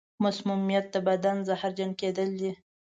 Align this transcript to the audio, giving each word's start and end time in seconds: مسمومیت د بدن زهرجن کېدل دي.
مسمومیت 0.23 0.85
د 0.91 0.95
بدن 1.07 1.37
زهرجن 1.47 1.91
کېدل 2.01 2.29
دي. 2.41 2.51